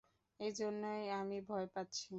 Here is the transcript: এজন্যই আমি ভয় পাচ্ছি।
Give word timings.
এজন্যই 0.39 1.03
আমি 1.19 1.37
ভয় 1.47 1.67
পাচ্ছি। 1.73 2.07